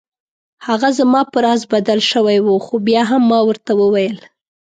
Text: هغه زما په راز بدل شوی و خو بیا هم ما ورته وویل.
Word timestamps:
هغه 0.67 0.89
زما 0.99 1.21
په 1.31 1.37
راز 1.45 1.61
بدل 1.73 1.99
شوی 2.11 2.37
و 2.41 2.47
خو 2.65 2.75
بیا 2.87 3.01
هم 3.11 3.21
ما 3.31 3.39
ورته 3.47 3.71
وویل. 3.81 4.17